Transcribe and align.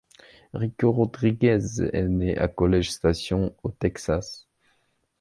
Rico 0.55 0.89
Rodriguez 0.91 1.79
est 1.93 2.07
né 2.07 2.35
à 2.35 2.47
College 2.47 2.89
Station 2.89 3.55
au 3.61 3.69
Texas. 3.69 4.47